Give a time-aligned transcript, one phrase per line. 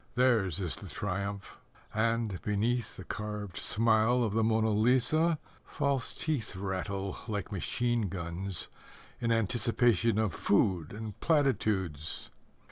[0.15, 1.59] Theirs is the triumph,
[1.93, 8.67] And, beneath The carved smile of the Mona Lisa, False teeth Rattle Like machine guns,
[9.19, 12.31] In anticipation Of food and platitudes.